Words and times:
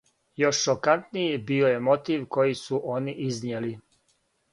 Још 0.43 0.59
шокантнији 0.67 1.35
био 1.51 1.69
је 1.71 1.81
мотив 1.87 2.23
који 2.37 2.57
су 2.61 2.81
они 2.95 3.15
изнијели. 3.27 3.71